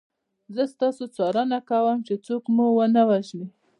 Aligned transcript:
زه 0.55 0.63
ستاسو 0.73 1.03
څارنه 1.15 1.59
کوم 1.69 1.97
چې 2.07 2.13
څوک 2.25 2.43
مو 2.55 2.65
ونه 2.77 3.01
وژني 3.09 3.47